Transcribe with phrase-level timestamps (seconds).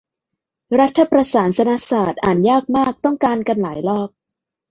[0.79, 4.09] รัฐประศาสนศาตร์ อ่านยากมาก ต้องการกันหลายรอบ